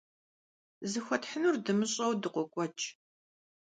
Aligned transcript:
Зыхуэтхьынур 0.91 1.55
дымыщӀэу 1.65 2.13
дыкъокӀуэкӀ. 2.21 2.85